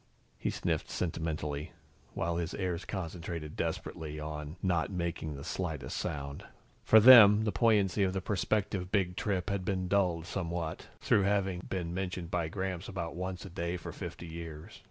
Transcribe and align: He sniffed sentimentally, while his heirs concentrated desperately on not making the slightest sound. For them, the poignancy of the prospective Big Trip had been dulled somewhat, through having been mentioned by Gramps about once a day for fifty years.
He 0.39 0.49
sniffed 0.49 0.89
sentimentally, 0.89 1.73
while 2.15 2.37
his 2.37 2.55
heirs 2.55 2.85
concentrated 2.85 3.55
desperately 3.55 4.19
on 4.19 4.55
not 4.63 4.89
making 4.89 5.35
the 5.35 5.43
slightest 5.43 5.95
sound. 5.95 6.43
For 6.83 6.99
them, 6.99 7.43
the 7.43 7.51
poignancy 7.51 8.01
of 8.01 8.11
the 8.13 8.19
prospective 8.19 8.91
Big 8.91 9.15
Trip 9.15 9.51
had 9.51 9.63
been 9.63 9.87
dulled 9.87 10.25
somewhat, 10.25 10.87
through 11.01 11.21
having 11.25 11.59
been 11.69 11.93
mentioned 11.93 12.31
by 12.31 12.47
Gramps 12.47 12.87
about 12.89 13.13
once 13.15 13.45
a 13.45 13.49
day 13.51 13.77
for 13.77 13.91
fifty 13.91 14.25
years. 14.25 14.79